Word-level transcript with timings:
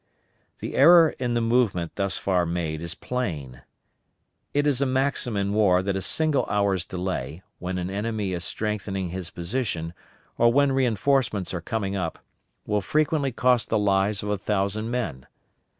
The 0.61 0.73
error 0.75 1.11
in 1.19 1.35
the 1.35 1.41
movement 1.41 1.93
thus 1.93 2.17
far 2.17 2.43
made 2.43 2.81
is 2.81 2.95
plain. 2.95 3.61
It 4.51 4.65
is 4.65 4.81
a 4.81 4.87
maxim 4.87 5.37
in 5.37 5.53
war 5.53 5.83
that 5.83 5.95
a 5.95 6.01
single 6.01 6.43
hour's 6.49 6.85
delay, 6.87 7.43
when 7.59 7.77
an 7.77 7.91
enemy 7.91 8.33
is 8.33 8.43
strengthening 8.43 9.09
his 9.09 9.29
position 9.29 9.93
or 10.39 10.51
when 10.51 10.71
reinforcements 10.71 11.53
are 11.53 11.61
coming 11.61 11.95
up, 11.95 12.17
will 12.65 12.81
frequently 12.81 13.31
cost 13.31 13.69
the 13.69 13.77
lives 13.77 14.23
of 14.23 14.29
a 14.29 14.39
thousand 14.39 14.89
men. 14.89 15.27